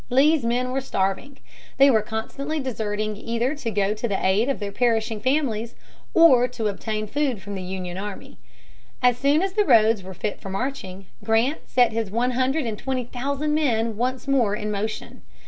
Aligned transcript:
Lee's 0.09 0.43
men 0.43 0.71
were 0.71 0.81
starving. 0.81 1.37
They 1.77 1.91
were 1.91 2.01
constantly 2.01 2.59
deserting 2.59 3.15
either 3.15 3.53
to 3.53 3.69
go 3.69 3.93
to 3.93 4.07
the 4.07 4.25
aid 4.25 4.49
of 4.49 4.57
their 4.59 4.71
perishing 4.71 5.21
families 5.21 5.75
or 6.15 6.47
to 6.47 6.65
obtain 6.65 7.05
food 7.05 7.39
from 7.39 7.53
the 7.53 7.61
Union 7.61 7.99
army. 7.99 8.39
As 9.03 9.15
soon 9.19 9.43
as 9.43 9.53
the 9.53 9.63
roads 9.63 10.01
were 10.01 10.15
fit 10.15 10.41
for 10.41 10.49
marching, 10.49 11.05
Grant 11.23 11.69
set 11.69 11.91
his 11.91 12.09
one 12.09 12.31
hundred 12.31 12.65
and 12.65 12.79
twenty 12.79 13.03
thousand 13.05 13.53
men 13.53 13.95
once 13.95 14.27
more 14.27 14.55
in 14.55 14.71
motion. 14.71 15.21